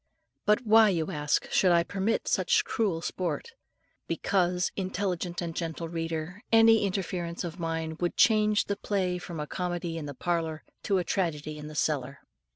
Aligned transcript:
But 0.47 0.65
why, 0.65 0.89
you 0.89 1.11
ask, 1.11 1.47
should 1.51 1.71
I 1.71 1.83
permit 1.83 2.27
such 2.27 2.65
cruel 2.65 3.03
sport? 3.03 3.51
Because, 4.07 4.71
intelligent 4.75 5.43
and 5.43 5.55
gentle 5.55 5.87
reader, 5.89 6.41
any 6.51 6.87
interference 6.87 7.43
of 7.43 7.59
mine 7.59 7.97
would 7.99 8.17
change 8.17 8.65
the 8.65 8.77
play 8.77 9.19
from 9.19 9.39
a 9.39 9.45
comedy 9.45 9.99
in 9.99 10.07
the 10.07 10.15
parlour 10.15 10.63
to 10.85 10.97
a 10.97 11.03
tragedy 11.03 11.55
in 11.59 11.67
the 11.67 11.75
cellar. 11.75 12.17